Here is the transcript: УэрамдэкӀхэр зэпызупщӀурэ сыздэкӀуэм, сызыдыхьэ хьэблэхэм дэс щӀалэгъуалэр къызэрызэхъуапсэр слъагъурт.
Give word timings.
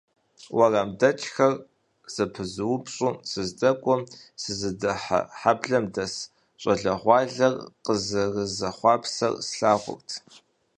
УэрамдэкӀхэр 0.55 1.53
зэпызупщӀурэ 2.13 3.19
сыздэкӀуэм, 3.29 4.01
сызыдыхьэ 4.41 5.19
хьэблэхэм 5.39 5.85
дэс 5.93 6.13
щӀалэгъуалэр 6.61 7.53
къызэрызэхъуапсэр 7.85 9.33
слъагъурт. 9.47 10.09